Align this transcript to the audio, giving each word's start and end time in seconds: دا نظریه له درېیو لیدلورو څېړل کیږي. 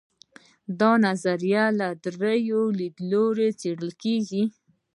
دا 0.79 0.91
نظریه 1.05 1.65
له 1.79 1.87
درېیو 2.03 2.61
لیدلورو 2.79 3.47
څېړل 3.59 3.91
کیږي. 4.03 4.43